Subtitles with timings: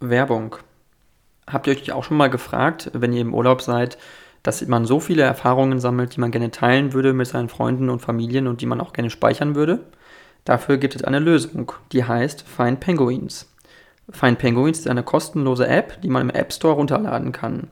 [0.00, 0.56] Werbung.
[1.46, 3.98] Habt ihr euch auch schon mal gefragt, wenn ihr im Urlaub seid,
[4.42, 8.00] dass man so viele Erfahrungen sammelt, die man gerne teilen würde mit seinen Freunden und
[8.00, 9.80] Familien und die man auch gerne speichern würde?
[10.44, 13.50] Dafür gibt es eine Lösung, die heißt Find Penguins.
[14.10, 17.70] Find Penguins ist eine kostenlose App, die man im App Store runterladen kann.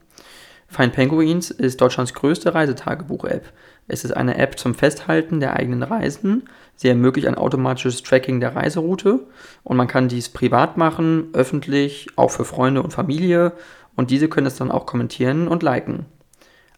[0.73, 3.53] Find Penguins ist Deutschlands größte Reisetagebuch-App.
[3.89, 6.49] Es ist eine App zum Festhalten der eigenen Reisen.
[6.77, 9.21] Sie ermöglicht ein automatisches Tracking der Reiseroute
[9.65, 13.53] und man kann dies privat machen, öffentlich, auch für Freunde und Familie
[13.97, 16.07] und diese können es dann auch kommentieren und liken.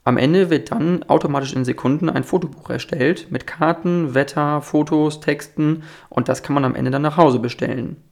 [0.03, 5.85] Am Ende wird dann automatisch in Sekunden ein Fotobuch erstellt mit Karten, Wetter, Fotos, Texten
[6.09, 8.03] und das kann man am Ende dann nach Hause bestellen.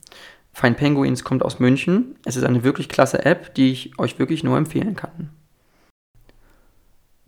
[0.53, 2.15] Find Penguins kommt aus München.
[2.25, 5.31] Es ist eine wirklich klasse App, die ich euch wirklich nur empfehlen kann.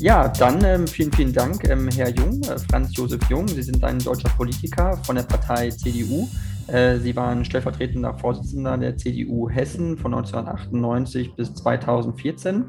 [0.00, 3.46] Ja, dann ähm, vielen, vielen Dank, ähm, Herr Jung, äh, Franz Josef Jung.
[3.46, 6.26] Sie sind ein deutscher Politiker von der Partei CDU.
[6.68, 12.64] Äh, Sie waren stellvertretender Vorsitzender der CDU Hessen von 1998 bis 2014.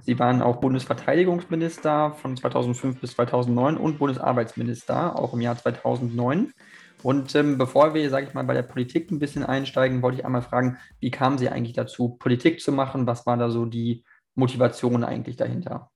[0.00, 6.52] Sie waren auch Bundesverteidigungsminister von 2005 bis 2009 und Bundesarbeitsminister auch im Jahr 2009.
[7.04, 10.24] Und ähm, bevor wir, sage ich mal, bei der Politik ein bisschen einsteigen, wollte ich
[10.24, 13.06] einmal fragen, wie kamen Sie eigentlich dazu, Politik zu machen?
[13.06, 14.02] Was war da so die
[14.34, 15.91] Motivation eigentlich dahinter?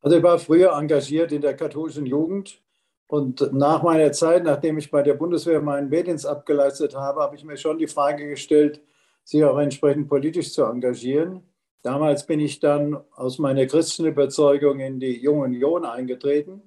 [0.00, 2.62] Also ich war früher engagiert in der katholischen Jugend
[3.10, 7.44] und nach meiner Zeit, nachdem ich bei der Bundeswehr meinen Wehrdienst abgeleistet habe, habe ich
[7.44, 8.80] mir schon die Frage gestellt,
[9.24, 11.42] sich auch entsprechend politisch zu engagieren.
[11.82, 16.62] Damals bin ich dann aus meiner christlichen Überzeugung in die Junge Union eingetreten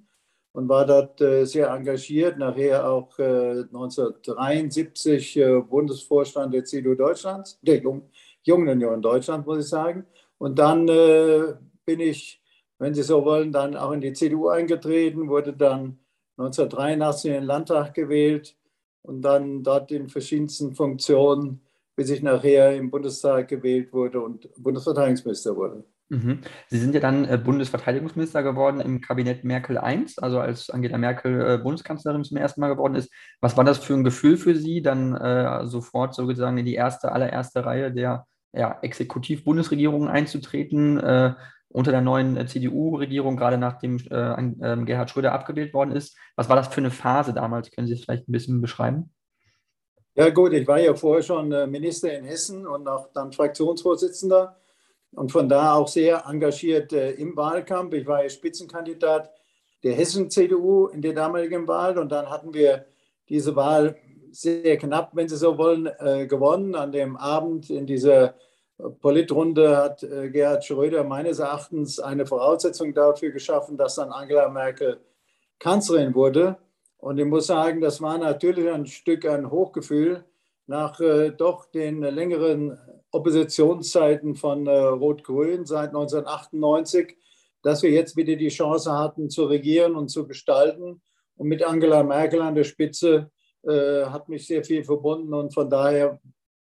[0.51, 7.57] und war dort äh, sehr engagiert, nachher auch äh, 1973 äh, Bundesvorstand der CDU Deutschlands,
[7.61, 8.09] der Jung,
[8.43, 10.05] Jungen Union Deutschland, muss ich sagen.
[10.37, 11.53] Und dann äh,
[11.85, 12.42] bin ich,
[12.83, 15.99] wenn Sie so wollen, dann auch in die CDU eingetreten, wurde dann
[16.37, 18.55] 1983 in den Landtag gewählt
[19.01, 21.61] und dann dort in verschiedensten Funktionen,
[21.95, 25.83] bis ich nachher im Bundestag gewählt wurde und Bundesverteidigungsminister wurde.
[26.09, 26.41] Mhm.
[26.67, 31.41] Sie sind ja dann äh, Bundesverteidigungsminister geworden im Kabinett Merkel I, also als Angela Merkel
[31.41, 33.11] äh, Bundeskanzlerin zum ersten Mal geworden ist.
[33.41, 37.11] Was war das für ein Gefühl für Sie, dann äh, sofort sozusagen in die erste,
[37.11, 40.99] allererste Reihe der ja, Exekutiv-Bundesregierung einzutreten?
[41.73, 46.15] Unter der neuen äh, CDU-Regierung, gerade nachdem äh, äh, Gerhard Schröder abgewählt worden ist.
[46.35, 47.71] Was war das für eine Phase damals?
[47.71, 49.11] Können Sie es vielleicht ein bisschen beschreiben?
[50.15, 54.55] Ja gut, ich war ja vorher schon äh, Minister in Hessen und auch dann Fraktionsvorsitzender
[55.15, 57.93] und von da auch sehr engagiert äh, im Wahlkampf.
[57.93, 59.31] Ich war ja Spitzenkandidat
[59.83, 62.85] der Hessen-CDU in der damaligen Wahl und dann hatten wir
[63.27, 63.97] diese Wahl
[64.31, 68.35] sehr knapp, wenn Sie so wollen, äh, gewonnen an dem Abend in dieser
[68.77, 74.99] Politrunde hat äh, Gerhard Schröder meines Erachtens eine Voraussetzung dafür geschaffen, dass dann Angela Merkel
[75.59, 76.57] Kanzlerin wurde.
[76.97, 80.25] Und ich muss sagen, das war natürlich ein Stück ein Hochgefühl
[80.65, 82.77] nach äh, doch den längeren
[83.11, 87.17] Oppositionszeiten von äh, Rot-Grün seit 1998,
[87.61, 91.01] dass wir jetzt wieder die Chance hatten zu regieren und zu gestalten.
[91.35, 93.29] Und mit Angela Merkel an der Spitze
[93.63, 96.19] äh, hat mich sehr viel verbunden und von daher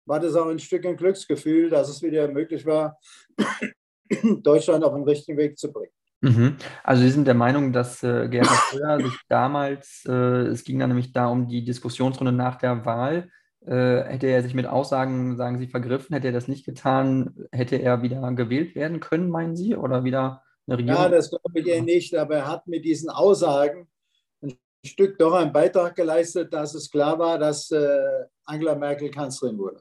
[0.06, 2.98] war das auch ein Stück ein Glücksgefühl, dass es wieder möglich war,
[4.42, 5.92] Deutschland auf den richtigen Weg zu bringen.
[6.20, 6.56] Mhm.
[6.82, 10.90] Also Sie sind der Meinung, dass äh, Gerhard Schröder sich damals, äh, es ging dann
[10.90, 13.30] nämlich da um die Diskussionsrunde nach der Wahl,
[13.66, 17.76] äh, hätte er sich mit Aussagen, sagen Sie, vergriffen, hätte er das nicht getan, hätte
[17.76, 21.02] er wieder gewählt werden können, meinen Sie, oder wieder eine Regierung?
[21.02, 23.88] Ja, das glaube ich eher nicht, aber er hat mit diesen Aussagen
[24.42, 29.58] ein Stück doch einen Beitrag geleistet, dass es klar war, dass äh, Angela Merkel Kanzlerin
[29.58, 29.80] wurde.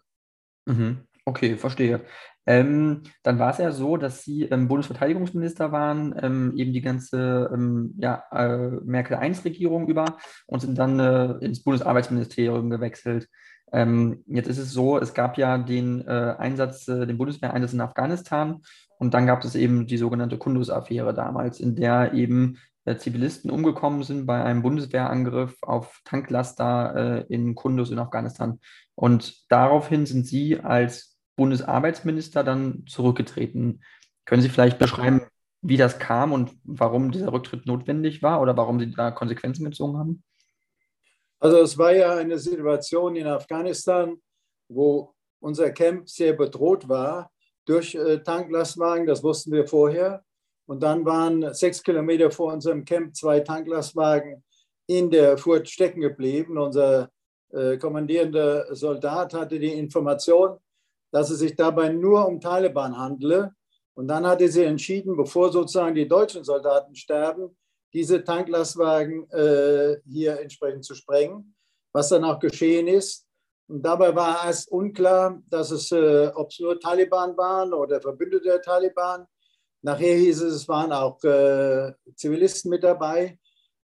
[0.65, 0.97] Mhm.
[1.25, 2.01] Okay, verstehe.
[2.47, 7.50] Ähm, dann war es ja so, dass Sie ähm, Bundesverteidigungsminister waren, ähm, eben die ganze
[7.51, 13.27] ähm, ja, äh, Merkel-I-Regierung über und sind dann äh, ins Bundesarbeitsministerium gewechselt.
[13.73, 17.81] Ähm, jetzt ist es so, es gab ja den äh, Einsatz, äh, den Bundeswehreinsatz in
[17.81, 18.62] Afghanistan
[19.00, 24.03] und dann gab es eben die sogenannte Kunduz-Affäre damals, in der eben äh, Zivilisten umgekommen
[24.03, 28.59] sind bei einem Bundeswehrangriff auf Tanklaster äh, in Kunduz in Afghanistan.
[28.95, 33.83] Und daraufhin sind Sie als Bundesarbeitsminister dann zurückgetreten.
[34.25, 35.27] Können Sie vielleicht beschreiben,
[35.62, 39.97] wie das kam und warum dieser Rücktritt notwendig war oder warum Sie da Konsequenzen gezogen
[39.97, 40.24] haben?
[41.39, 44.15] Also es war ja eine Situation in Afghanistan,
[44.69, 47.31] wo unser Camp sehr bedroht war
[47.65, 50.24] durch äh, Tanklastwagen, das wussten wir vorher.
[50.68, 54.44] Und dann waren sechs Kilometer vor unserem Camp zwei Tanklastwagen
[54.88, 56.57] in der Furt stecken geblieben.
[56.57, 57.09] Unser
[57.55, 60.57] äh, kommandierender Soldat hatte die Information,
[61.11, 63.55] dass es sich dabei nur um Taliban handele.
[63.93, 67.55] Und dann hatte sie entschieden, bevor sozusagen die deutschen Soldaten sterben,
[67.93, 71.55] diese Tanklastwagen äh, hier entsprechend zu sprengen,
[71.93, 73.25] was dann auch geschehen ist.
[73.67, 78.43] Und dabei war erst unklar, dass es, äh, ob es nur Taliban waren oder Verbündete
[78.43, 79.25] der Taliban.
[79.81, 83.39] Nachher hieß es, es waren auch äh, Zivilisten mit dabei.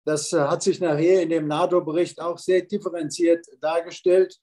[0.06, 4.38] Das äh, hat sich nachher in dem NATO-Bericht auch sehr differenziert dargestellt.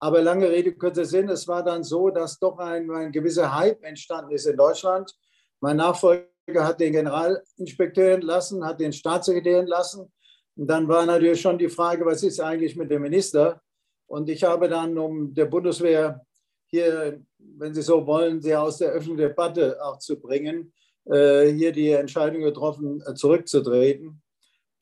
[0.00, 3.82] Aber lange Rede, kurzer Sinn, es war dann so, dass doch ein, ein gewisser Hype
[3.84, 5.12] entstanden ist in Deutschland.
[5.60, 6.28] Mein Nachfolger
[6.58, 10.12] hat den Generalinspekteur entlassen, hat den Staatssekretär entlassen.
[10.56, 13.60] Und dann war natürlich schon die Frage, was ist eigentlich mit dem Minister?
[14.06, 16.24] Und ich habe dann, um der Bundeswehr
[16.66, 20.72] hier, wenn Sie so wollen, sie aus der öffentlichen Debatte auch zu bringen,
[21.06, 24.22] äh, hier die Entscheidung getroffen, äh, zurückzutreten.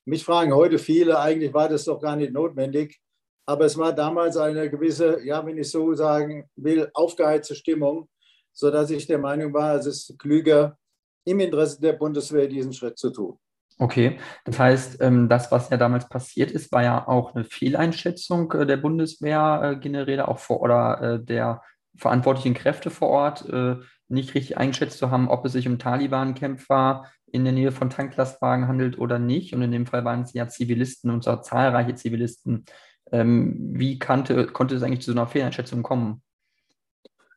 [0.06, 3.00] Mich fragen heute viele, eigentlich war das doch gar nicht notwendig.
[3.44, 8.08] Aber es war damals eine gewisse, ja, wenn ich so sagen will, aufgeheizte Stimmung,
[8.52, 10.76] sodass ich der Meinung war, es ist klüger,
[11.24, 13.38] im Interesse der Bundeswehr diesen Schritt zu tun.
[13.78, 18.50] Okay, das heißt, ähm, das, was ja damals passiert ist, war ja auch eine Fehleinschätzung
[18.52, 21.62] äh, der Bundeswehrgeneräle, auch vor oder äh, der
[21.96, 23.76] verantwortlichen Kräfte vor Ort, äh,
[24.08, 27.06] nicht richtig eingeschätzt zu haben, ob es sich um Taliban-Kämpfer
[27.36, 29.54] in der Nähe von Tanklastwagen handelt oder nicht.
[29.54, 32.64] Und in dem Fall waren es ja Zivilisten und zwar zahlreiche Zivilisten.
[33.12, 36.22] Ähm, wie kannte, konnte es eigentlich zu so einer Fehleinschätzung kommen?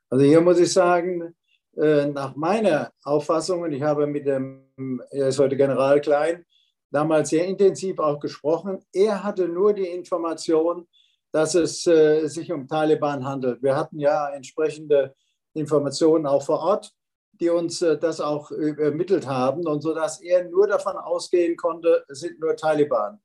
[0.09, 1.35] Also hier muss ich sagen,
[1.77, 4.63] äh, nach meiner Auffassung, und ich habe mit dem,
[5.11, 6.45] er ist heute General Klein,
[6.89, 10.87] damals sehr intensiv auch gesprochen, er hatte nur die Information,
[11.31, 13.61] dass es äh, sich um Taliban handelt.
[13.61, 15.13] Wir hatten ja entsprechende
[15.53, 16.91] Informationen auch vor Ort,
[17.39, 22.03] die uns äh, das auch übermittelt haben und so dass er nur davon ausgehen konnte,
[22.09, 23.19] es sind nur Taliban.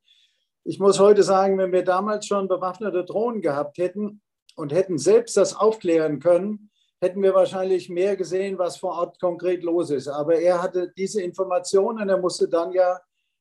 [0.64, 4.22] Ich muss heute sagen, wenn wir damals schon bewaffnete Drohnen gehabt hätten
[4.56, 6.70] und hätten selbst das aufklären können,
[7.00, 10.08] hätten wir wahrscheinlich mehr gesehen, was vor Ort konkret los ist.
[10.08, 12.98] Aber er hatte diese Informationen, er musste dann ja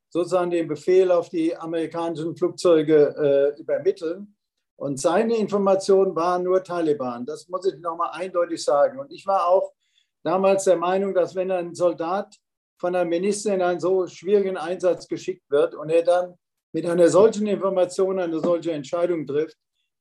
[0.09, 4.35] sozusagen den Befehl auf die amerikanischen Flugzeuge äh, übermitteln.
[4.75, 7.25] Und seine Informationen waren nur Taliban.
[7.25, 8.99] Das muss ich nochmal eindeutig sagen.
[8.99, 9.71] Und ich war auch
[10.23, 12.35] damals der Meinung, dass wenn ein Soldat
[12.79, 16.35] von einem Minister in einen so schwierigen Einsatz geschickt wird und er dann
[16.73, 19.57] mit einer solchen Information eine solche Entscheidung trifft,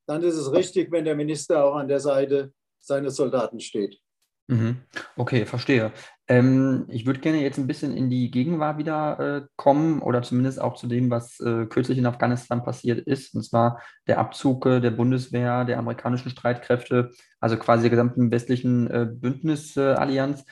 [0.07, 4.01] dann ist es richtig, wenn der Minister auch an der Seite seines Soldaten steht.
[4.49, 4.83] Mhm.
[5.17, 5.93] Okay, verstehe.
[6.29, 10.61] Ähm, ich würde gerne jetzt ein bisschen in die Gegenwart wieder äh, kommen oder zumindest
[10.61, 14.81] auch zu dem, was äh, kürzlich in Afghanistan passiert ist, und zwar der Abzug äh,
[14.81, 17.11] der Bundeswehr, der amerikanischen Streitkräfte,
[17.41, 20.45] also quasi der gesamten westlichen äh, Bündnisallianz.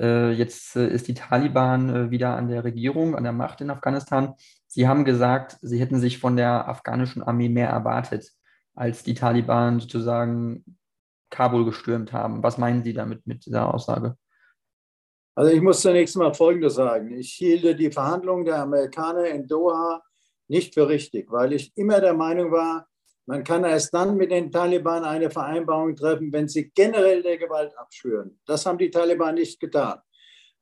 [0.00, 4.34] Äh, jetzt äh, ist die Taliban wieder an der Regierung, an der Macht in Afghanistan.
[4.66, 8.30] Sie haben gesagt, Sie hätten sich von der afghanischen Armee mehr erwartet,
[8.74, 10.78] als die Taliban sozusagen
[11.30, 12.42] Kabul gestürmt haben.
[12.42, 14.16] Was meinen Sie damit mit dieser Aussage?
[15.38, 17.16] Also ich muss zunächst mal Folgendes sagen.
[17.16, 20.02] Ich hielte die Verhandlungen der Amerikaner in Doha
[20.48, 22.88] nicht für richtig, weil ich immer der Meinung war,
[23.24, 27.72] man kann erst dann mit den Taliban eine Vereinbarung treffen, wenn sie generell der Gewalt
[27.78, 28.40] abschwören.
[28.46, 30.00] Das haben die Taliban nicht getan.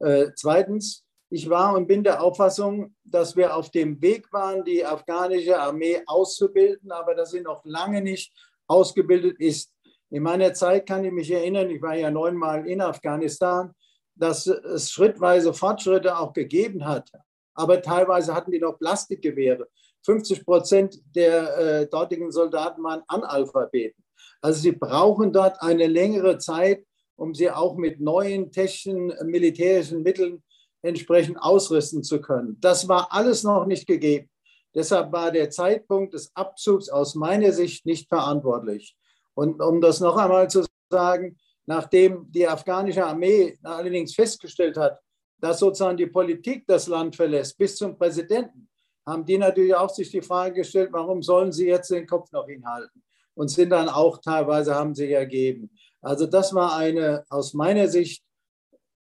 [0.01, 4.85] Äh, zweitens, ich war und bin der Auffassung, dass wir auf dem Weg waren, die
[4.85, 8.31] afghanische Armee auszubilden, aber dass sie noch lange nicht
[8.67, 9.73] ausgebildet ist.
[10.11, 13.73] In meiner Zeit kann ich mich erinnern, ich war ja neunmal in Afghanistan,
[14.17, 17.11] dass es schrittweise Fortschritte auch gegeben hat.
[17.55, 19.69] Aber teilweise hatten die noch Plastikgewehre.
[20.05, 24.03] 50 Prozent der äh, dortigen Soldaten waren Analphabeten.
[24.41, 26.85] Also sie brauchen dort eine längere Zeit,
[27.17, 30.43] um sie auch mit neuen technischen, militärischen Mitteln
[30.83, 32.59] entsprechend ausrüsten zu können.
[32.61, 34.31] Das war alles noch nicht gegeben.
[34.75, 38.95] Deshalb war der Zeitpunkt des Abzugs aus meiner Sicht nicht verantwortlich.
[39.35, 44.99] Und um das noch einmal zu sagen, nachdem die afghanische Armee allerdings festgestellt hat,
[45.39, 48.69] dass sozusagen die Politik das Land verlässt, bis zum Präsidenten,
[49.05, 52.47] haben die natürlich auch sich die Frage gestellt, warum sollen sie jetzt den Kopf noch
[52.47, 53.03] hinhalten?
[53.35, 55.71] Und sind dann auch teilweise, haben sich ergeben.
[56.01, 58.25] Also das war eine aus meiner Sicht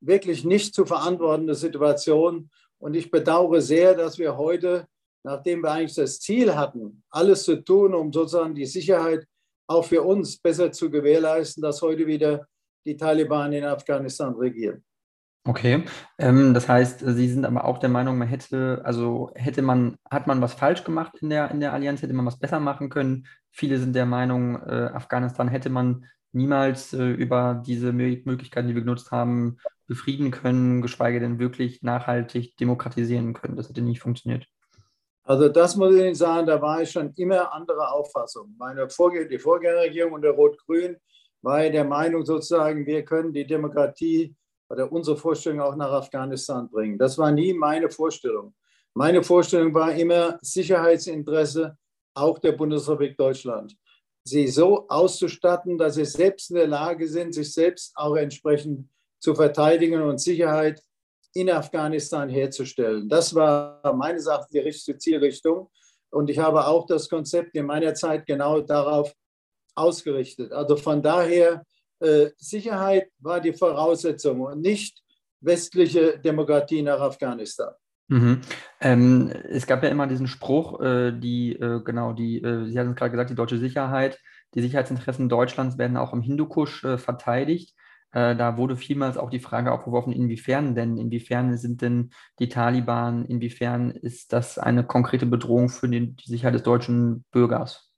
[0.02, 2.50] wirklich nicht zu verantwortende Situation.
[2.80, 4.88] Und ich bedauere sehr, dass wir heute,
[5.24, 9.26] nachdem wir eigentlich das Ziel hatten, alles zu tun, um sozusagen die Sicherheit
[9.68, 12.48] auch für uns besser zu gewährleisten, dass heute wieder
[12.86, 14.84] die Taliban in Afghanistan regieren.
[15.48, 15.84] Okay,
[16.18, 20.26] ähm, das heißt, Sie sind aber auch der Meinung, man hätte, also hätte man, hat
[20.26, 23.28] man was falsch gemacht in der, in der Allianz, hätte man was besser machen können.
[23.52, 28.82] Viele sind der Meinung, äh, Afghanistan hätte man niemals äh, über diese Möglichkeiten, die wir
[28.82, 29.58] genutzt haben,
[29.88, 33.56] befrieden können, geschweige denn wirklich nachhaltig demokratisieren können.
[33.56, 34.48] Das hätte nicht funktioniert.
[35.28, 38.56] Also das muss ich Ihnen sagen, da war ich schon immer anderer Auffassung.
[38.60, 40.98] Meine Vorgänger, die Vorgängerregierung unter Rot-Grün
[41.42, 44.36] war der Meinung sozusagen, wir können die Demokratie
[44.70, 47.00] oder unsere Vorstellung auch nach Afghanistan bringen.
[47.00, 48.54] Das war nie meine Vorstellung.
[48.94, 51.76] Meine Vorstellung war immer Sicherheitsinteresse
[52.16, 53.76] auch der Bundesrepublik Deutschland.
[54.24, 58.90] Sie so auszustatten, dass sie selbst in der Lage sind, sich selbst auch entsprechend
[59.20, 60.82] zu verteidigen und Sicherheit
[61.36, 63.10] in Afghanistan herzustellen.
[63.10, 65.70] Das war meines Erachtens die richtige Zielrichtung.
[66.10, 69.14] Und ich habe auch das Konzept in meiner Zeit genau darauf
[69.76, 70.54] ausgerichtet.
[70.54, 71.64] Also von daher
[72.00, 75.02] äh, Sicherheit war die Voraussetzung und nicht
[75.42, 77.74] westliche Demokratie nach Afghanistan.
[78.08, 78.42] Mhm.
[78.80, 82.92] Ähm, es gab ja immer diesen Spruch, äh, die, äh, genau, die, äh, Sie hatten
[82.92, 84.20] es gerade gesagt, die deutsche Sicherheit,
[84.54, 87.76] die Sicherheitsinteressen Deutschlands werden auch im Hindukusch äh, verteidigt.
[88.16, 93.26] Äh, da wurde vielmals auch die Frage aufgeworfen, inwiefern denn, inwiefern sind denn die Taliban,
[93.26, 97.92] inwiefern ist das eine konkrete Bedrohung für die, die Sicherheit des deutschen Bürgers?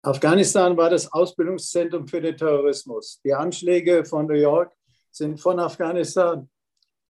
[0.00, 3.20] Afghanistan war das Ausbildungszentrum für den Terrorismus.
[3.22, 4.72] Die Anschläge von New York
[5.10, 6.48] sind von Afghanistan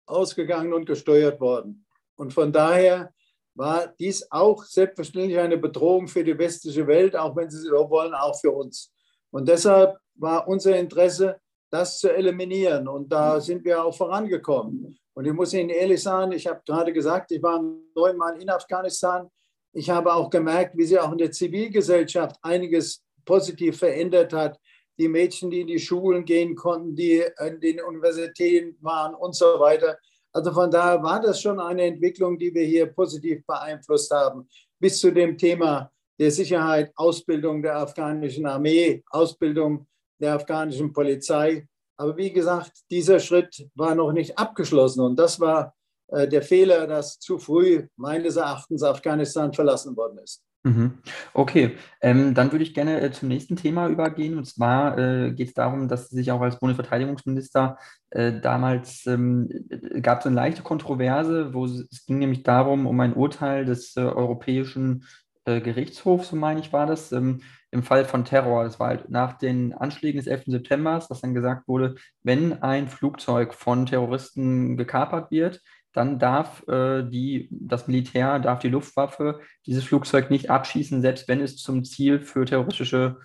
[0.07, 1.85] ausgegangen und gesteuert worden.
[2.15, 3.13] Und von daher
[3.53, 8.15] war dies auch selbstverständlich eine Bedrohung für die westliche Welt, auch wenn Sie so wollen,
[8.15, 8.91] auch für uns.
[9.29, 11.39] Und deshalb war unser Interesse,
[11.69, 12.87] das zu eliminieren.
[12.87, 14.97] Und da sind wir auch vorangekommen.
[15.13, 17.63] Und ich muss Ihnen ehrlich sagen, ich habe gerade gesagt, ich war
[17.95, 19.29] neunmal in Afghanistan.
[19.73, 24.59] Ich habe auch gemerkt, wie sich auch in der Zivilgesellschaft einiges positiv verändert hat.
[24.97, 29.59] Die Mädchen, die in die Schulen gehen konnten, die in den Universitäten waren und so
[29.59, 29.97] weiter.
[30.31, 34.47] Also von daher war das schon eine Entwicklung, die wir hier positiv beeinflusst haben,
[34.79, 39.87] bis zu dem Thema der Sicherheit, Ausbildung der afghanischen Armee, Ausbildung
[40.19, 41.67] der afghanischen Polizei.
[41.97, 45.73] Aber wie gesagt, dieser Schritt war noch nicht abgeschlossen und das war
[46.09, 50.43] äh, der Fehler, dass zu früh meines Erachtens Afghanistan verlassen worden ist.
[50.67, 50.99] Mhm.
[51.33, 54.37] Okay, ähm, dann würde ich gerne äh, zum nächsten Thema übergehen.
[54.37, 57.77] Und zwar äh, geht es darum, dass Sie sich auch als Bundesverteidigungsminister
[58.09, 62.99] äh, damals ähm, äh, gab es eine leichte Kontroverse, wo es, ging nämlich darum, um
[62.99, 65.05] ein Urteil des äh, Europäischen
[65.49, 67.39] Gerichtshofs, so meine ich, war das, ähm,
[67.71, 68.63] im Fall von Terror.
[68.63, 70.43] Das war halt nach den Anschlägen des 11.
[70.47, 75.61] September, dass dann gesagt wurde, wenn ein Flugzeug von Terroristen gekapert wird,
[75.93, 81.41] dann darf äh, die, das Militär, darf die Luftwaffe dieses Flugzeug nicht abschießen, selbst wenn
[81.41, 83.17] es zum Ziel für terroristische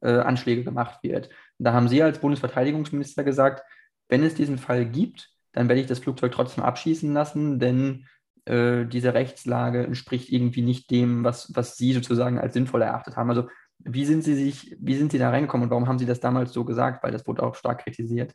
[0.00, 1.28] äh, Anschläge gemacht wird.
[1.58, 3.64] Und da haben Sie als Bundesverteidigungsminister gesagt,
[4.08, 8.06] wenn es diesen Fall gibt, dann werde ich das Flugzeug trotzdem abschießen lassen, denn
[8.44, 13.30] äh, diese Rechtslage entspricht irgendwie nicht dem, was, was Sie sozusagen als sinnvoll erachtet haben.
[13.30, 13.48] Also
[13.84, 16.52] wie sind Sie sich, wie sind Sie da reingekommen und warum haben Sie das damals
[16.52, 17.02] so gesagt?
[17.02, 18.34] Weil das wurde auch stark kritisiert.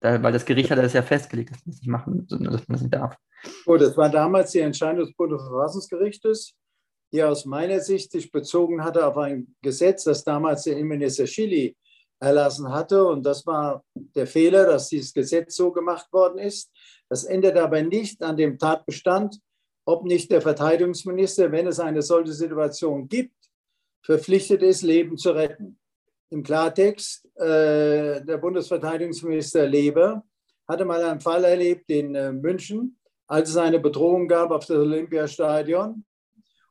[0.00, 2.74] Da, weil das Gericht hat das ja festgelegt, dass man das nicht machen, dass man
[2.74, 3.16] das nicht darf.
[3.64, 6.54] Gut, das war damals die Entscheidung des Bundesverfassungsgerichtes,
[7.12, 11.76] die aus meiner Sicht sich bezogen hatte auf ein Gesetz, das damals der Innenminister Schilly
[12.20, 13.06] erlassen hatte.
[13.06, 16.70] Und das war der Fehler, dass dieses Gesetz so gemacht worden ist.
[17.08, 19.38] Das ändert aber nicht an dem Tatbestand,
[19.86, 23.34] ob nicht der Verteidigungsminister, wenn es eine solche Situation gibt,
[24.04, 25.78] verpflichtet ist, Leben zu retten.
[26.30, 30.22] Im Klartext, äh, der Bundesverteidigungsminister Leber
[30.68, 34.76] hatte mal einen Fall erlebt in äh, München, als es eine Bedrohung gab auf das
[34.76, 36.04] Olympiastadion.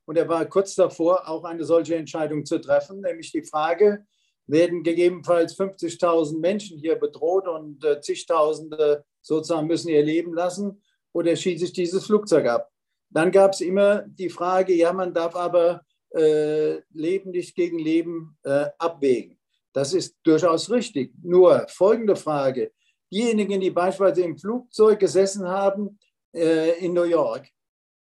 [0.05, 4.05] Und er war kurz davor, auch eine solche Entscheidung zu treffen, nämlich die Frage,
[4.45, 11.35] werden gegebenenfalls 50.000 Menschen hier bedroht und äh, zigtausende sozusagen müssen ihr Leben lassen oder
[11.35, 12.69] schießt sich dieses Flugzeug ab?
[13.09, 15.81] Dann gab es immer die Frage, ja, man darf aber
[16.13, 19.37] äh, Leben nicht gegen Leben äh, abwägen.
[19.73, 21.13] Das ist durchaus richtig.
[21.23, 22.71] Nur folgende Frage.
[23.11, 25.99] Diejenigen, die beispielsweise im Flugzeug gesessen haben
[26.33, 27.47] äh, in New York,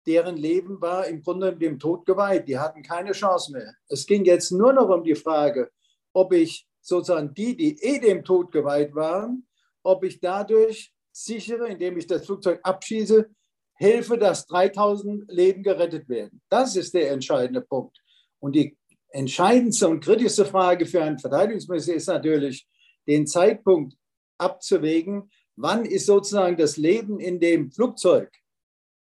[0.06, 2.48] deren Leben war im Grunde dem Tod geweiht.
[2.48, 3.74] Die hatten keine Chance mehr.
[3.88, 5.72] Es ging jetzt nur noch um die Frage,
[6.14, 9.48] ob ich sozusagen die, die eh dem Tod geweiht waren,
[9.84, 13.30] ob ich dadurch sichere, indem ich das Flugzeug abschieße,
[13.82, 16.42] helfe, dass 3000 Leben gerettet werden.
[16.50, 17.98] Das ist der entscheidende Punkt.
[18.40, 18.78] Und die
[19.10, 22.68] entscheidendste und kritischste Frage für einen Verteidigungsminister ist natürlich,
[23.08, 23.98] den Zeitpunkt
[24.38, 28.32] abzuwägen, wann ist sozusagen das Leben in dem Flugzeug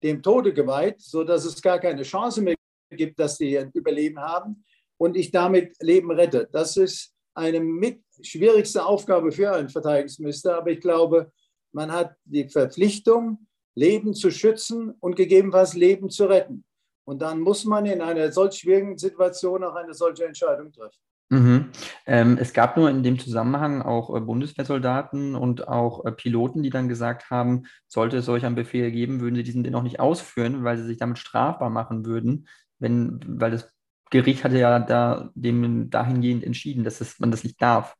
[0.02, 2.54] dem Tode geweiht, sodass es gar keine Chance mehr
[2.90, 4.64] gibt, dass sie ein Überleben haben
[4.98, 6.48] und ich damit Leben rette.
[6.52, 11.32] Das ist eine mit schwierigste Aufgabe für einen Verteidigungsminister, aber ich glaube,
[11.72, 13.47] man hat die Verpflichtung,
[13.78, 16.64] Leben zu schützen und gegebenenfalls Leben zu retten.
[17.04, 20.98] Und dann muss man in einer solch schwierigen Situation auch eine solche Entscheidung treffen.
[21.30, 21.70] Mhm.
[22.06, 26.70] Ähm, es gab nur in dem Zusammenhang auch äh, Bundeswehrsoldaten und auch äh, Piloten, die
[26.70, 30.64] dann gesagt haben, sollte es solch einen Befehl geben, würden sie diesen dennoch nicht ausführen,
[30.64, 33.70] weil sie sich damit strafbar machen würden, wenn, weil das
[34.10, 37.94] Gericht hatte ja da dem dahingehend entschieden, dass es, man das nicht darf.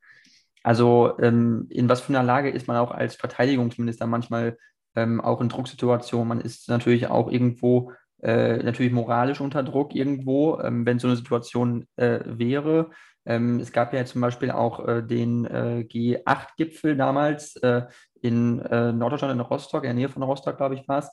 [0.62, 4.56] Also ähm, in was für einer Lage ist man auch als Verteidigungsminister manchmal
[4.96, 6.28] ähm, auch in Drucksituationen?
[6.28, 7.92] Man ist natürlich auch irgendwo
[8.22, 12.90] äh, natürlich moralisch unter Druck irgendwo, ähm, wenn so eine Situation äh, wäre.
[13.24, 17.82] Ähm, es gab ja zum Beispiel auch äh, den äh, G8-Gipfel damals äh,
[18.20, 21.10] in äh, Norddeutschland, in Rostock, in der Nähe von Rostock, glaube ich, war es,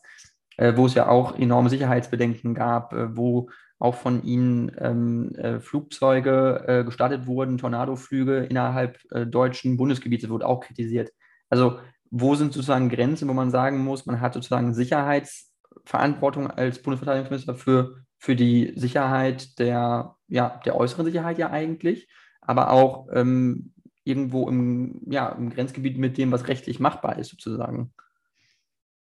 [0.78, 6.84] wo es ja auch enorme Sicherheitsbedenken gab, wo auch von ihnen ähm, äh, Flugzeuge äh,
[6.84, 11.12] gestartet wurden, Tornadoflüge innerhalb äh, deutschen Bundesgebiete, wurde auch kritisiert.
[11.50, 11.80] Also
[12.18, 17.98] wo sind sozusagen Grenzen, wo man sagen muss, man hat sozusagen Sicherheitsverantwortung als Bundesverteidigungsminister für,
[18.18, 22.08] für die Sicherheit der, ja, der äußeren Sicherheit ja eigentlich,
[22.40, 23.74] aber auch ähm,
[24.06, 27.94] irgendwo im, ja, im Grenzgebiet mit dem, was rechtlich machbar ist sozusagen.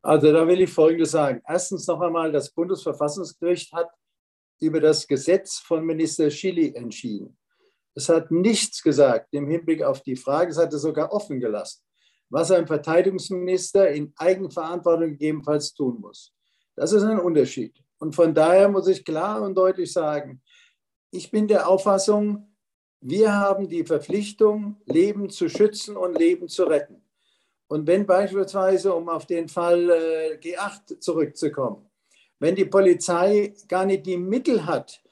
[0.02, 1.40] Also da will ich Folgendes sagen.
[1.47, 3.90] Erstens noch einmal, das Bundesverfassungsgericht hat
[4.59, 7.38] über das Gesetz von Minister Schilly entschieden.
[7.95, 11.85] Es hat nichts gesagt im Hinblick auf die Frage, es hat es sogar offen gelassen,
[12.30, 16.32] was ein Verteidigungsminister in Eigenverantwortung gegebenenfalls tun muss.
[16.76, 17.75] Das ist ein Unterschied.
[17.99, 20.40] Und von daher muss ich klar und deutlich sagen,
[21.11, 22.54] ich bin der Auffassung,
[23.00, 27.02] wir haben die Verpflichtung, Leben zu schützen und Leben zu retten.
[27.68, 31.88] Und wenn beispielsweise, um auf den Fall äh, G8 zurückzukommen,
[32.38, 35.02] wenn die Polizei gar nicht die Mittel hat,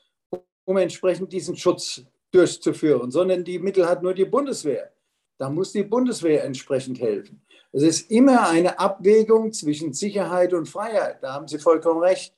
[0.65, 4.93] um entsprechend diesen Schutz durchzuführen, sondern die Mittel hat nur die Bundeswehr.
[5.39, 7.43] Da muss die Bundeswehr entsprechend helfen.
[7.73, 11.23] Es ist immer eine Abwägung zwischen Sicherheit und Freiheit.
[11.23, 12.35] Da haben Sie vollkommen recht.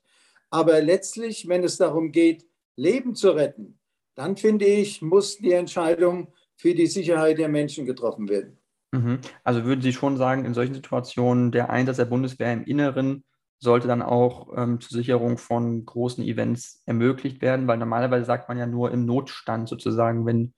[0.50, 3.78] Aber letztlich, wenn es darum geht, Leben zu retten,
[4.14, 8.58] dann finde ich, muss die Entscheidung für die Sicherheit der Menschen getroffen werden.
[8.92, 9.20] Mhm.
[9.44, 13.24] Also würden Sie schon sagen, in solchen Situationen der Einsatz der Bundeswehr im Inneren
[13.61, 18.58] sollte dann auch ähm, zur Sicherung von großen Events ermöglicht werden, weil normalerweise sagt man
[18.58, 20.54] ja nur im Notstand sozusagen, wenn,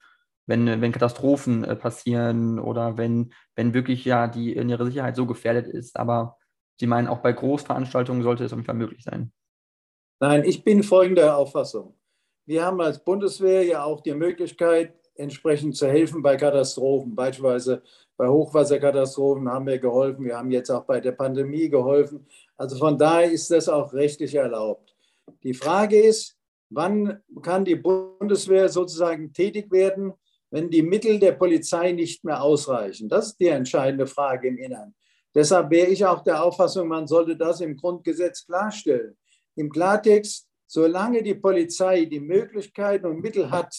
[0.51, 5.69] wenn, wenn Katastrophen äh, passieren oder wenn, wenn wirklich ja die innere Sicherheit so gefährdet
[5.69, 5.97] ist.
[5.97, 6.37] Aber
[6.79, 9.33] Sie meinen, auch bei Großveranstaltungen sollte es auf jeden Fall möglich sein.
[10.19, 11.95] Nein, ich bin folgender Auffassung.
[12.47, 17.15] Wir haben als Bundeswehr ja auch die Möglichkeit, entsprechend zu helfen bei Katastrophen.
[17.15, 17.83] Beispielsweise
[18.17, 20.25] bei Hochwasserkatastrophen haben wir geholfen.
[20.25, 22.27] Wir haben jetzt auch bei der Pandemie geholfen.
[22.57, 24.97] Also von daher ist das auch rechtlich erlaubt.
[25.43, 26.37] Die Frage ist,
[26.71, 30.15] wann kann die Bundeswehr sozusagen tätig werden,
[30.51, 33.09] wenn die Mittel der Polizei nicht mehr ausreichen?
[33.09, 34.95] Das ist die entscheidende Frage im Innern.
[35.35, 39.17] Deshalb wäre ich auch der Auffassung, man sollte das im Grundgesetz klarstellen.
[39.55, 43.75] Im Klartext, solange die Polizei die Möglichkeiten und Mittel hat,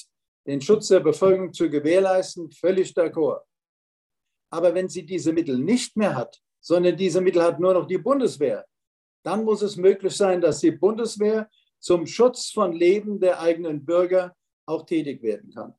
[0.48, 3.42] den Schutz der Bevölkerung zu gewährleisten, völlig d'accord.
[4.50, 7.98] Aber wenn sie diese Mittel nicht mehr hat, sondern diese Mittel hat nur noch die
[7.98, 8.66] Bundeswehr,
[9.24, 14.36] dann muss es möglich sein, dass die Bundeswehr zum Schutz von Leben der eigenen Bürger
[14.66, 15.74] auch tätig werden kann.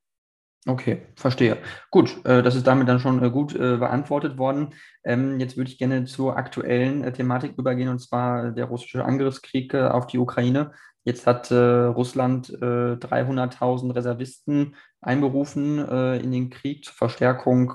[0.65, 1.59] Okay, verstehe.
[1.91, 4.75] Gut, äh, das ist damit dann schon äh, gut äh, beantwortet worden.
[5.03, 10.07] Ähm, jetzt würde ich gerne zur aktuellen Thematik übergehen, und zwar der russische Angriffskrieg auf
[10.07, 10.71] die Ukraine.
[11.05, 17.73] Jetzt hat Russland 300.000 Reservisten einberufen in den Krieg zur Verstärkung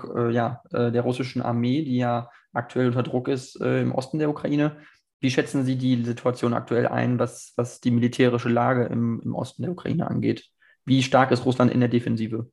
[0.71, 4.77] der russischen Armee, die ja aktuell unter Druck ist im Osten der Ukraine.
[5.19, 9.63] Wie schätzen Sie die Situation aktuell ein, was, was die militärische Lage im, im Osten
[9.63, 10.45] der Ukraine angeht?
[10.85, 12.49] Wie stark ist Russland in der Defensive?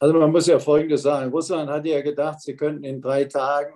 [0.00, 1.30] Also man muss ja Folgendes sagen.
[1.30, 3.74] Russland hat ja gedacht, sie könnten in drei Tagen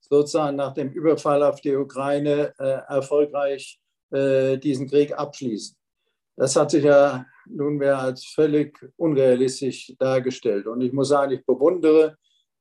[0.00, 3.80] sozusagen nach dem Überfall auf die Ukraine äh, erfolgreich
[4.10, 5.74] äh, diesen Krieg abschließen.
[6.36, 10.66] Das hat sich ja nunmehr als völlig unrealistisch dargestellt.
[10.66, 12.18] Und ich muss sagen, ich bewundere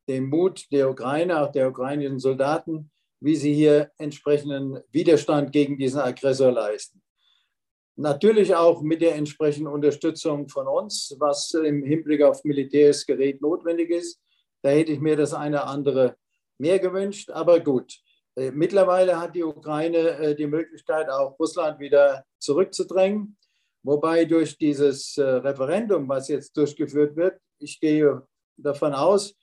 [0.07, 5.99] den Mut der Ukraine, auch der ukrainischen Soldaten, wie sie hier entsprechenden Widerstand gegen diesen
[5.99, 7.01] Aggressor leisten.
[8.01, 13.91] Natürlich auch mit der entsprechenden Unterstützung von uns, was im Hinblick auf militärisches Gerät notwendig
[13.91, 14.19] ist.
[14.63, 16.15] Da hätte ich mir das eine oder andere
[16.57, 17.99] mehr gewünscht, aber gut.
[18.35, 23.37] Äh, mittlerweile hat die Ukraine äh, die Möglichkeit, auch Russland wieder zurückzudrängen.
[23.83, 28.23] Wobei durch dieses äh, Referendum, was jetzt durchgeführt wird, ich gehe
[28.57, 29.35] davon aus,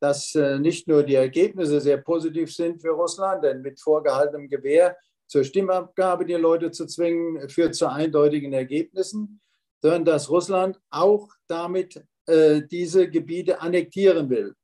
[0.00, 4.94] dass nicht nur die Ergebnisse sehr positiv sind für Russland, denn mit vorgehaltenem Gewehr
[5.26, 9.40] zur Stimmabgabe die Leute zu zwingen, führt zu eindeutigen Ergebnissen,
[9.82, 14.54] sondern dass Russland auch damit äh, diese Gebiete annektieren will.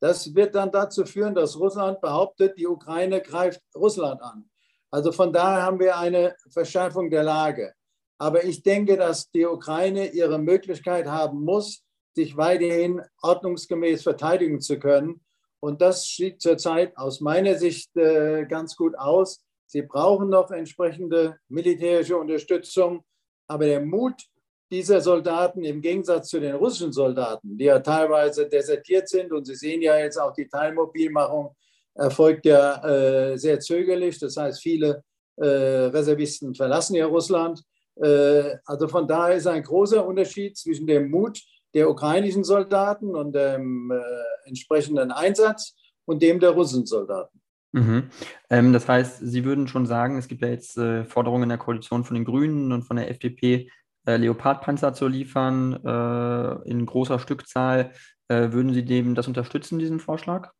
[0.00, 4.50] Das wird dann dazu führen, dass Russland behauptet, die Ukraine greift Russland an.
[4.90, 7.72] Also von daher haben wir eine Verschärfung der Lage.
[8.18, 11.82] Aber ich denke, dass die Ukraine ihre Möglichkeit haben muss,
[12.14, 15.24] sich weiterhin ordnungsgemäß verteidigen zu können.
[15.60, 19.40] Und das sieht zurzeit aus meiner Sicht äh, ganz gut aus.
[19.72, 23.02] Sie brauchen noch entsprechende militärische Unterstützung.
[23.48, 24.22] Aber der Mut
[24.70, 29.54] dieser Soldaten im Gegensatz zu den russischen Soldaten, die ja teilweise desertiert sind, und Sie
[29.54, 31.56] sehen ja jetzt auch die Teilmobilmachung
[31.94, 34.18] erfolgt ja äh, sehr zögerlich.
[34.18, 35.04] Das heißt, viele
[35.36, 37.62] äh, Reservisten verlassen ja Russland.
[37.96, 41.40] Äh, also von daher ist ein großer Unterschied zwischen dem Mut
[41.72, 47.41] der ukrainischen Soldaten und dem äh, entsprechenden Einsatz und dem der russischen Soldaten.
[47.72, 48.10] Mhm.
[48.50, 51.58] Ähm, das heißt, Sie würden schon sagen, es gibt ja jetzt äh, Forderungen in der
[51.58, 53.70] Koalition von den Grünen und von der FDP,
[54.06, 57.92] äh, Leopardpanzer zu liefern äh, in großer Stückzahl.
[58.28, 60.52] Äh, würden Sie dem das unterstützen, diesen Vorschlag?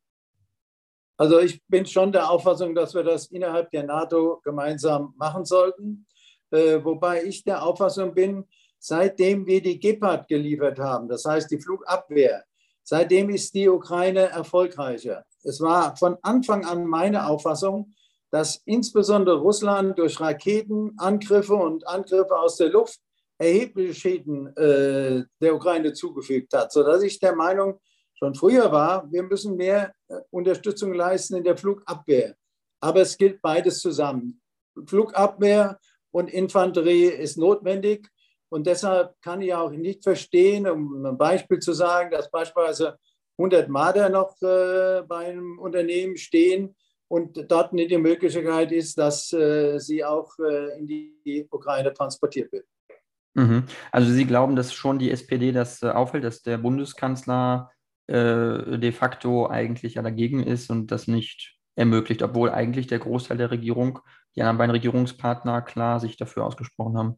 [1.17, 6.07] Also ich bin schon der Auffassung, dass wir das innerhalb der NATO gemeinsam machen sollten.
[6.49, 8.45] Äh, wobei ich der Auffassung bin,
[8.79, 12.43] seitdem wir die Gepard geliefert haben, das heißt die Flugabwehr,
[12.83, 15.25] seitdem ist die Ukraine erfolgreicher.
[15.43, 17.93] Es war von Anfang an meine Auffassung,
[18.31, 22.99] dass insbesondere Russland durch Raketenangriffe und Angriffe aus der Luft
[23.37, 27.79] erhebliche Schäden äh, der Ukraine zugefügt hat, sodass ich der Meinung
[28.15, 32.35] schon früher war, wir müssen mehr äh, Unterstützung leisten in der Flugabwehr.
[32.79, 34.41] Aber es gilt beides zusammen.
[34.85, 35.79] Flugabwehr
[36.11, 38.09] und Infanterie ist notwendig.
[38.53, 42.99] Und deshalb kann ich auch nicht verstehen, um ein Beispiel zu sagen, dass beispielsweise
[43.39, 46.75] 100 Marder noch äh, bei einem Unternehmen stehen
[47.07, 52.51] und dort nicht die Möglichkeit ist, dass äh, sie auch äh, in die Ukraine transportiert
[52.51, 52.67] wird.
[53.33, 53.63] Mhm.
[53.91, 57.71] Also Sie glauben, dass schon die SPD das äh, auffällt, dass der Bundeskanzler
[58.05, 63.37] äh, de facto eigentlich ja dagegen ist und das nicht ermöglicht, obwohl eigentlich der Großteil
[63.37, 63.97] der Regierung,
[64.35, 67.17] die anderen beiden Regierungspartner klar sich dafür ausgesprochen haben.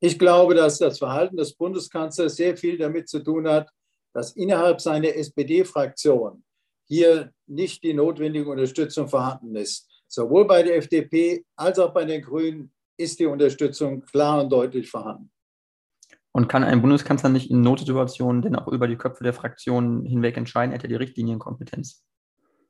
[0.00, 3.70] Ich glaube, dass das Verhalten des Bundeskanzlers sehr viel damit zu tun hat,
[4.12, 6.44] dass innerhalb seiner SPD-Fraktion
[6.86, 9.88] hier nicht die notwendige Unterstützung vorhanden ist.
[10.06, 14.90] Sowohl bei der FDP als auch bei den Grünen ist die Unterstützung klar und deutlich
[14.90, 15.30] vorhanden.
[16.32, 20.36] Und kann ein Bundeskanzler nicht in Notsituationen denn auch über die Köpfe der Fraktionen hinweg
[20.36, 20.72] entscheiden?
[20.72, 22.04] Er hat ja die Richtlinienkompetenz.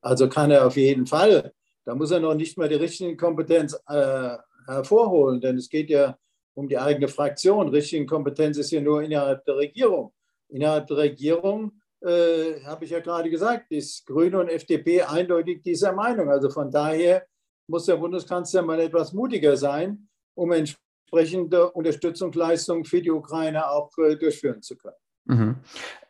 [0.00, 1.52] Also kann er auf jeden Fall.
[1.84, 6.16] Da muss er noch nicht mal die Richtlinienkompetenz äh, hervorholen, denn es geht ja
[6.54, 7.68] um die eigene Fraktion.
[7.68, 10.12] Richtlinienkompetenz ist ja nur innerhalb der Regierung.
[10.48, 15.92] Innerhalb der Regierung, äh, habe ich ja gerade gesagt, ist Grüne und FDP eindeutig dieser
[15.92, 16.28] Meinung.
[16.28, 17.26] Also von daher
[17.66, 24.16] muss der Bundeskanzler mal etwas mutiger sein, um entsprechende Unterstützungsleistungen für die Ukraine auch äh,
[24.16, 24.96] durchführen zu können.
[25.26, 25.56] Mhm.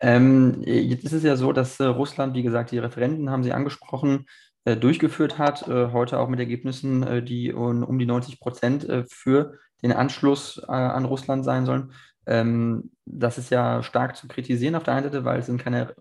[0.01, 3.53] Ähm, jetzt ist es ja so, dass äh, Russland, wie gesagt, die Referenden haben Sie
[3.53, 4.27] angesprochen,
[4.65, 9.59] durchgeführt hat, äh, heute auch mit Ergebnissen, äh, die um, die 90 Prozent äh, für
[9.83, 11.93] den Anschluss an Russland sein sollen.
[12.27, 15.95] Ähm, das ist ja stark zu kritisieren auf der einen Seite, weil es sind keine,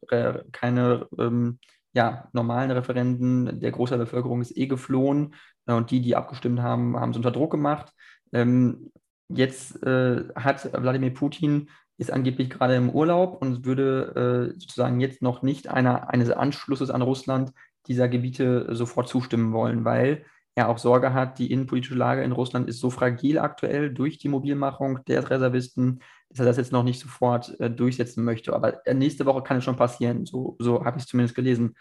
[0.54, 1.60] keine ähm,
[1.94, 3.60] ja, normalen Referenden.
[3.60, 7.32] Der Großteil der Bevölkerung ist eh geflohen und die, die abgestimmt haben, haben es unter
[7.32, 7.92] Druck gemacht.
[8.32, 8.92] Ähm,
[9.28, 15.22] jetzt äh, hat Wladimir Putin ist angeblich gerade im Urlaub und würde äh, sozusagen jetzt
[15.22, 17.52] noch nicht einer, eines Anschlusses an Russland
[17.88, 22.70] dieser Gebiete sofort zustimmen wollen, weil er auch Sorge hat, die innenpolitische Lage in Russland
[22.70, 27.00] ist so fragil aktuell durch die Mobilmachung der Reservisten, dass er das jetzt noch nicht
[27.00, 28.54] sofort äh, durchsetzen möchte.
[28.54, 31.76] Aber äh, nächste Woche kann es schon passieren, so, so habe ich es zumindest gelesen.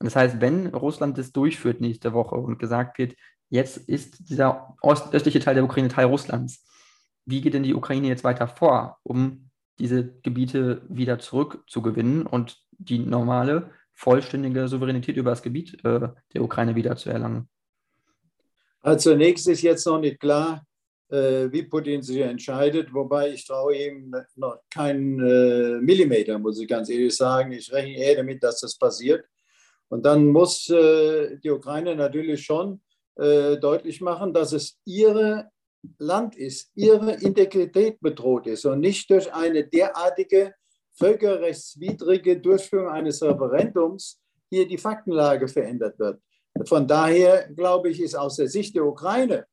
[0.00, 3.14] Das heißt, wenn Russland das durchführt nächste Woche und gesagt wird,
[3.50, 6.66] Jetzt ist dieser östliche Teil der Ukraine Teil Russlands.
[7.24, 12.98] Wie geht denn die Ukraine jetzt weiter vor, um diese Gebiete wieder zurückzugewinnen und die
[12.98, 17.48] normale, vollständige Souveränität über das Gebiet äh, der Ukraine wieder zu erlangen?
[18.80, 20.64] Also zunächst ist jetzt noch nicht klar,
[21.10, 26.68] äh, wie Putin sich entscheidet, wobei ich traue ihm noch keinen äh, Millimeter, muss ich
[26.68, 27.50] ganz ehrlich sagen.
[27.50, 29.24] Ich rechne eher damit, dass das passiert.
[29.88, 32.80] Und dann muss äh, die Ukraine natürlich schon
[33.16, 35.50] äh, deutlich machen, dass es ihre
[35.98, 40.54] Land ist, ihre Integrität bedroht ist und nicht durch eine derartige
[40.98, 46.20] völkerrechtswidrige Durchführung eines Referendums hier die Faktenlage verändert wird.
[46.64, 49.46] Von daher, glaube ich, ist aus der Sicht der Ukraine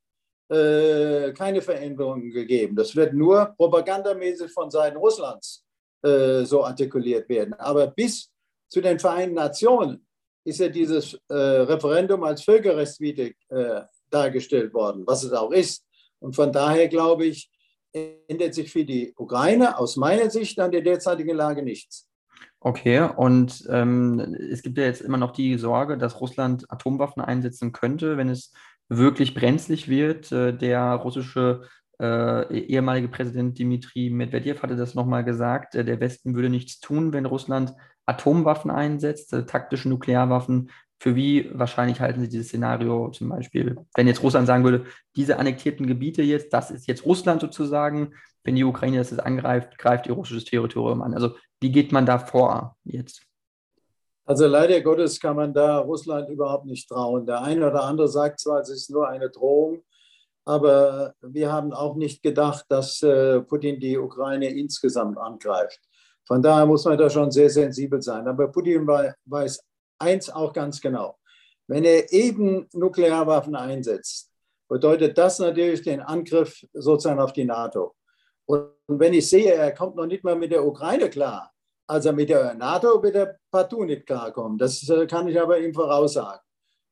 [0.48, 2.76] äh, keine Veränderung gegeben.
[2.76, 5.64] Das wird nur propagandamäßig von Seiten Russlands
[6.02, 7.54] äh, so artikuliert werden.
[7.54, 8.30] Aber bis
[8.68, 10.06] zu den Vereinten Nationen
[10.44, 15.84] ist ja dieses äh, Referendum als völkerrechtswidrig äh, dargestellt worden, was es auch ist.
[16.20, 17.50] Und von daher glaube ich,
[18.28, 22.08] ändert sich für die Ukraine aus meiner Sicht an der derzeitigen Lage nichts.
[22.60, 27.72] Okay, und ähm, es gibt ja jetzt immer noch die Sorge, dass Russland Atomwaffen einsetzen
[27.72, 28.52] könnte, wenn es
[28.88, 30.32] wirklich brenzlig wird.
[30.32, 31.62] Äh, der russische
[32.00, 35.74] äh, ehemalige Präsident Dmitri Medvedev hatte das nochmal gesagt.
[35.74, 37.72] Äh, der Westen würde nichts tun, wenn Russland
[38.04, 40.70] Atomwaffen einsetzt, äh, taktische Nuklearwaffen.
[40.98, 45.38] Für wie wahrscheinlich halten Sie dieses Szenario zum Beispiel, wenn jetzt Russland sagen würde, diese
[45.38, 50.06] annektierten Gebiete jetzt, das ist jetzt Russland sozusagen, wenn die Ukraine das jetzt angreift, greift
[50.06, 51.12] ihr russisches Territorium an.
[51.14, 53.22] Also wie geht man da vor jetzt?
[54.24, 57.26] Also leider Gottes kann man da Russland überhaupt nicht trauen.
[57.26, 59.82] Der eine oder andere sagt zwar, es ist nur eine Drohung,
[60.44, 65.80] aber wir haben auch nicht gedacht, dass äh, Putin die Ukraine insgesamt angreift.
[66.26, 68.26] Von daher muss man da schon sehr sensibel sein.
[68.26, 69.60] Aber Putin weiß
[69.98, 71.18] eins auch ganz genau.
[71.66, 74.30] Wenn er eben Nuklearwaffen einsetzt,
[74.68, 77.94] bedeutet das natürlich den Angriff sozusagen auf die NATO.
[78.46, 81.52] Und wenn ich sehe, er kommt noch nicht mal mit der Ukraine klar,
[81.88, 84.58] also mit der NATO wird er partout nicht klarkommen.
[84.58, 86.40] Das äh, kann ich aber ihm voraussagen.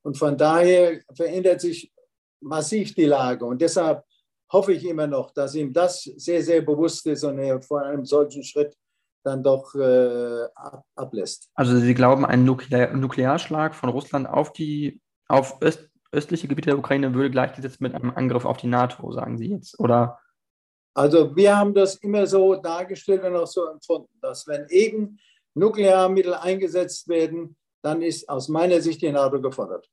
[0.03, 1.91] Und von daher verändert sich
[2.41, 3.45] massiv die Lage.
[3.45, 4.03] Und deshalb
[4.51, 8.05] hoffe ich immer noch, dass ihm das sehr, sehr bewusst ist und er vor einem
[8.05, 8.75] solchen Schritt
[9.25, 10.47] dann doch äh,
[10.95, 11.49] ablässt.
[11.55, 16.79] Also Sie glauben, ein Nuklear Nuklearschlag von Russland auf die auf öst östliche Gebiete der
[16.79, 20.19] Ukraine würde gleichgesetzt mit einem Angriff auf die NATO, sagen Sie jetzt, oder?
[20.93, 25.19] Also wir haben das immer so dargestellt und auch so empfunden, dass wenn eben
[25.55, 29.89] Nuklearmittel eingesetzt werden, dann ist aus meiner Sicht die NATO gefordert.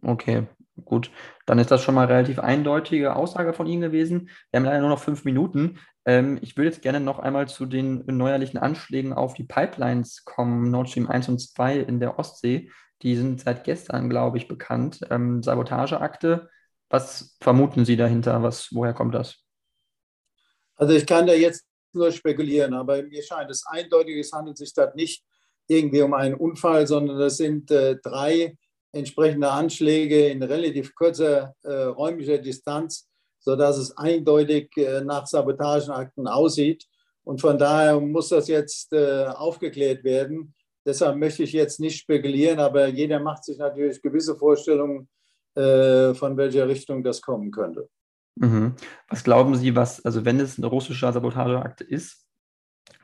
[0.00, 0.46] Okay,
[0.84, 1.10] gut.
[1.46, 4.30] Dann ist das schon mal relativ eindeutige Aussage von Ihnen gewesen.
[4.50, 5.78] Wir haben leider nur noch fünf Minuten.
[6.04, 10.70] Ähm, ich würde jetzt gerne noch einmal zu den neuerlichen Anschlägen auf die Pipelines kommen,
[10.70, 12.70] Nord Stream 1 und 2 in der Ostsee.
[13.02, 15.00] Die sind seit gestern, glaube ich, bekannt.
[15.10, 16.48] Ähm, Sabotageakte.
[16.88, 18.42] Was vermuten Sie dahinter?
[18.42, 19.38] Was, woher kommt das?
[20.76, 24.72] Also ich kann da jetzt nur spekulieren, aber mir scheint es eindeutig, es handelt sich
[24.72, 25.24] da nicht
[25.68, 28.56] irgendwie um einen Unfall, sondern das sind äh, drei
[28.92, 33.08] entsprechende Anschläge in relativ kurzer äh, räumlicher Distanz
[33.42, 36.86] sodass es eindeutig äh, nach Sabotagenakten aussieht.
[37.24, 40.54] Und von daher muss das jetzt äh, aufgeklärt werden.
[40.84, 45.08] Deshalb möchte ich jetzt nicht spekulieren, aber jeder macht sich natürlich gewisse Vorstellungen,
[45.54, 47.88] äh, von welcher Richtung das kommen könnte.
[48.36, 48.74] Mhm.
[49.08, 52.26] Was glauben Sie, was, also wenn es ein russischer Sabotageakt ist,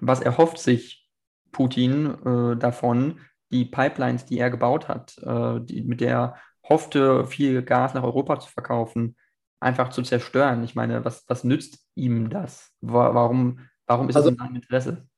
[0.00, 1.08] was erhofft sich
[1.52, 3.20] Putin äh, davon,
[3.50, 6.36] die Pipelines, die er gebaut hat, äh, die, mit der er
[6.68, 9.16] hoffte, viel Gas nach Europa zu verkaufen,
[9.60, 10.64] einfach zu zerstören.
[10.64, 12.70] Ich meine, was, was nützt ihm das?
[12.80, 15.08] Warum, warum ist also, es in seinem Interesse?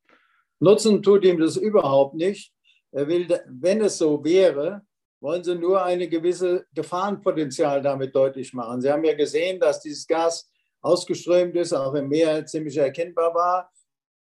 [0.58, 2.52] Nutzen tut ihm das überhaupt nicht.
[2.92, 4.82] Er will, wenn es so wäre,
[5.20, 8.80] wollen sie nur ein gewisses Gefahrenpotenzial damit deutlich machen.
[8.80, 10.50] Sie haben ja gesehen, dass dieses Gas
[10.80, 13.70] ausgeströmt ist, auch im Meer ziemlich erkennbar war.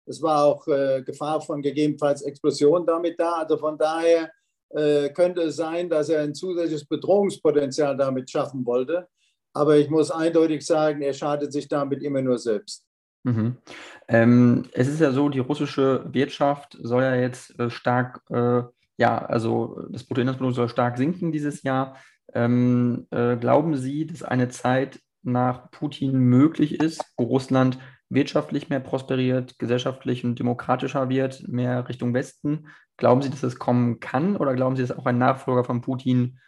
[0.07, 3.33] Es war auch äh, Gefahr von gegebenenfalls Explosionen damit da.
[3.41, 4.31] Also von daher
[4.71, 9.09] äh, könnte es sein, dass er ein zusätzliches Bedrohungspotenzial damit schaffen wollte.
[9.57, 12.85] Aber ich muss eindeutig sagen, er schadet sich damit immer nur selbst.
[13.25, 13.57] Mhm.
[14.07, 18.63] Ähm, es ist ja so, die russische Wirtschaft soll ja jetzt äh, stark, äh,
[18.99, 21.97] ja, also das Bruttoinlandsprodukt soll stark sinken dieses Jahr.
[22.35, 27.79] Ähm, äh, glauben Sie, dass eine Zeit nach Putin möglich ist, wo Russland
[28.11, 32.69] wirtschaftlich mehr prosperiert, gesellschaftlich und demokratischer wird, mehr Richtung Westen?
[32.99, 36.39] Glauben Sie, dass es kommen kann oder glauben Sie, dass auch ein Nachfolger von Putin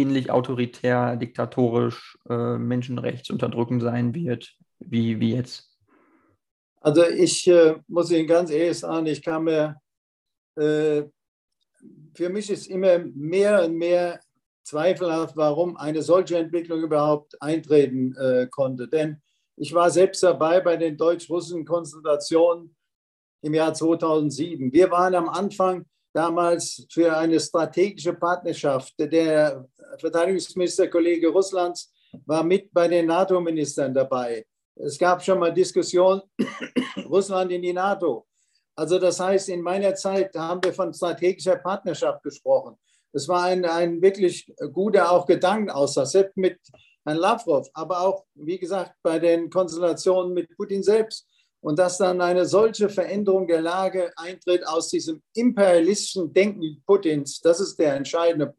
[0.00, 5.70] ähnlich autoritär, diktatorisch, äh, menschenrechtsunterdrückend sein wird, wie, wie jetzt?
[6.80, 9.76] Also ich äh, muss Ihnen ganz ehrlich sagen, ich kann mir,
[10.56, 11.02] äh,
[12.14, 14.20] für mich ist immer mehr und mehr
[14.62, 18.88] zweifelhaft, warum eine solche Entwicklung überhaupt eintreten äh, konnte.
[18.88, 19.22] Denn
[19.56, 22.76] ich war selbst dabei bei den deutsch-russischen Konsultationen
[23.42, 24.72] im Jahr 2007.
[24.72, 28.94] Wir waren am Anfang damals für eine strategische Partnerschaft.
[28.98, 29.66] Der
[29.98, 31.92] Verteidigungsministerkollege Russlands
[32.24, 34.46] war mit bei den NATO-Ministern dabei.
[34.76, 36.22] Es gab schon mal Diskussionen,
[37.08, 38.26] Russland in die NATO.
[38.74, 42.76] Also das heißt, in meiner Zeit haben wir von strategischer Partnerschaft gesprochen.
[43.12, 46.58] Das war ein, ein wirklich guter auch Gedankenaustausch, selbst mit
[47.04, 51.26] Herrn Lavrov, aber auch, wie gesagt, bei den Konsultationen mit Putin selbst.
[51.66, 57.58] Und dass dann eine solche Veränderung der Lage eintritt aus diesem imperialistischen Denken Putins, das
[57.58, 58.54] ist der entscheidende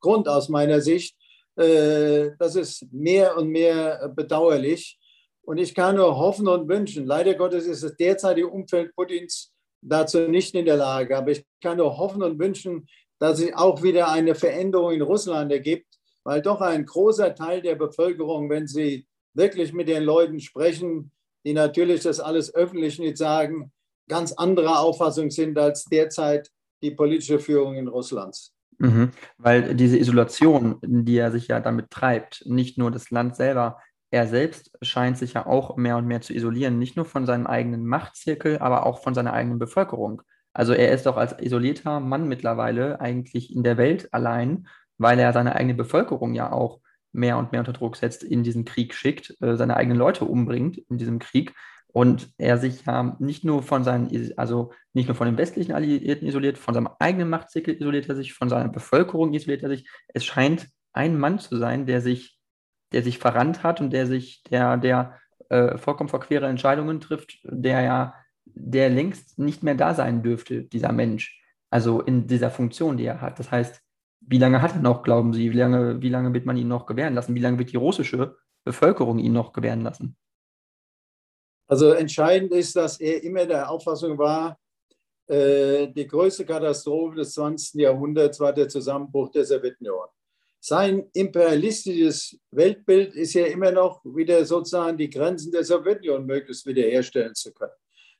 [0.00, 1.14] Grund, aus meiner Sicht.
[1.56, 4.98] Äh, das ist mehr und mehr bedauerlich.
[5.42, 10.20] Und ich kann nur hoffen und wünschen, leider Gottes ist das derzeitige Umfeld Putins dazu
[10.20, 14.10] nicht in der Lage, aber ich kann nur hoffen und wünschen, dass sich auch wieder
[14.10, 19.74] eine Veränderung in Russland ergibt, weil doch ein großer Teil der Bevölkerung, wenn sie wirklich
[19.74, 21.12] mit den Leuten sprechen,
[21.48, 23.72] die natürlich das alles öffentlich nicht sagen,
[24.06, 26.50] ganz anderer Auffassung sind als derzeit
[26.82, 28.54] die politische Führung in Russlands.
[28.76, 29.12] Mhm.
[29.38, 33.78] Weil diese Isolation, die er sich ja damit treibt, nicht nur das Land selber,
[34.10, 37.46] er selbst scheint sich ja auch mehr und mehr zu isolieren, nicht nur von seinem
[37.46, 40.20] eigenen Machtzirkel, aber auch von seiner eigenen Bevölkerung.
[40.52, 45.32] Also er ist doch als isolierter Mann mittlerweile eigentlich in der Welt allein, weil er
[45.32, 46.80] seine eigene Bevölkerung ja auch
[47.18, 50.78] mehr und mehr unter Druck setzt, in diesen Krieg schickt, äh, seine eigenen Leute umbringt
[50.78, 51.54] in diesem Krieg
[51.88, 56.28] und er sich ja nicht nur von seinen, also nicht nur von den westlichen Alliierten
[56.28, 59.88] isoliert, von seinem eigenen Machtzirkel isoliert er sich, von seiner Bevölkerung isoliert er sich.
[60.08, 62.38] Es scheint ein Mann zu sein, der sich,
[62.92, 67.80] der sich verrannt hat und der sich, der, der äh, vollkommen verquere Entscheidungen trifft, der
[67.80, 71.42] ja, der längst nicht mehr da sein dürfte, dieser Mensch.
[71.70, 73.38] Also in dieser Funktion, die er hat.
[73.38, 73.82] Das heißt,
[74.28, 75.50] wie lange hat er noch, glauben Sie?
[75.52, 77.34] Wie lange, wie lange wird man ihn noch gewähren lassen?
[77.34, 80.16] Wie lange wird die russische Bevölkerung ihn noch gewähren lassen?
[81.66, 84.58] Also entscheidend ist, dass er immer der Auffassung war,
[85.26, 87.80] äh, die größte Katastrophe des 20.
[87.80, 90.06] Jahrhunderts war der Zusammenbruch der Sowjetunion.
[90.60, 97.34] Sein imperialistisches Weltbild ist ja immer noch wieder sozusagen die Grenzen der Sowjetunion möglichst wiederherstellen
[97.34, 97.72] zu können.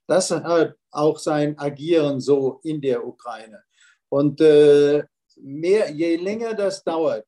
[0.06, 3.62] Das hat auch sein Agieren so in der Ukraine.
[4.08, 5.04] Und äh,
[5.40, 7.26] mehr, je länger das dauert,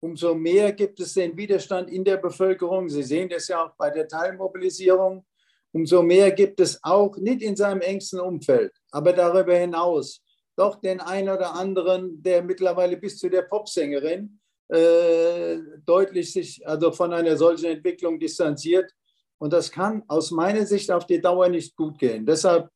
[0.00, 2.88] umso mehr gibt es den Widerstand in der Bevölkerung.
[2.88, 5.24] Sie sehen das ja auch bei der Teilmobilisierung
[5.72, 10.22] umso mehr gibt es auch, nicht in seinem engsten Umfeld, aber darüber hinaus,
[10.56, 16.92] doch den einen oder anderen, der mittlerweile bis zu der Popsängerin äh, deutlich sich also
[16.92, 18.90] von einer solchen Entwicklung distanziert.
[19.38, 22.26] Und das kann aus meiner Sicht auf die Dauer nicht gut gehen.
[22.26, 22.68] Deshalb,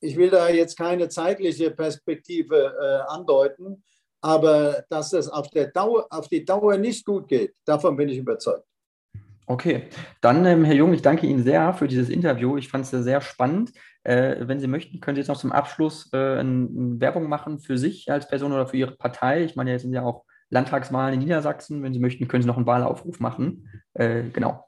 [0.00, 3.84] ich will da jetzt keine zeitliche Perspektive äh, andeuten,
[4.20, 8.18] aber dass es auf, der Dauer, auf die Dauer nicht gut geht, davon bin ich
[8.18, 8.64] überzeugt.
[9.46, 9.88] Okay,
[10.20, 12.56] dann, ähm, Herr Jung, ich danke Ihnen sehr für dieses Interview.
[12.56, 13.72] Ich fand es sehr spannend.
[14.04, 16.68] Äh, wenn Sie möchten, können Sie jetzt noch zum Abschluss äh, eine
[17.00, 19.42] Werbung machen für sich als Person oder für Ihre Partei.
[19.42, 21.82] Ich meine, jetzt sind ja auch Landtagswahlen in Niedersachsen.
[21.82, 23.68] Wenn Sie möchten, können Sie noch einen Wahlaufruf machen.
[23.94, 24.64] Äh, genau.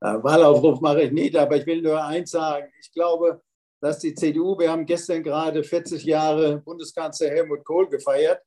[0.00, 2.66] Ja, Wahlaufruf mache ich nicht, aber ich will nur eins sagen.
[2.80, 3.42] Ich glaube,
[3.82, 8.40] dass die CDU, wir haben gestern gerade 40 Jahre Bundeskanzler Helmut Kohl gefeiert,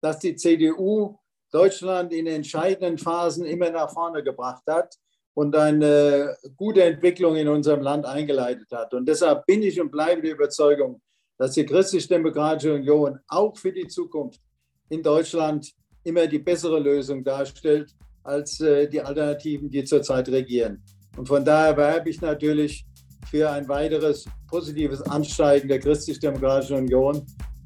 [0.00, 1.16] dass die CDU
[1.52, 4.96] Deutschland in entscheidenden Phasen immer nach vorne gebracht hat
[5.34, 8.92] und eine gute Entwicklung in unserem Land eingeleitet hat.
[8.92, 11.00] Und deshalb bin ich und bleibe der Überzeugung,
[11.38, 14.40] dass die Christlich-Demokratische Union auch für die Zukunft
[14.88, 15.70] in Deutschland
[16.02, 20.82] immer die bessere Lösung darstellt als äh, die Alternativen, die zurzeit regieren.
[21.16, 22.84] Und von daher werbe ich natürlich
[23.28, 27.22] für ein weiteres positives Ansteigen der Christlich-Demokratischen Union,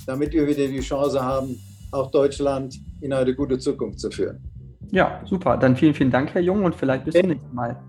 [0.07, 1.59] damit wir wieder die Chance haben,
[1.93, 4.43] auch Deutschland in eine gute Zukunft zu führen.
[4.91, 5.57] Ja, super.
[5.57, 7.81] Dann vielen, vielen Dank, Herr Jung, und vielleicht bis zum nächsten Mal.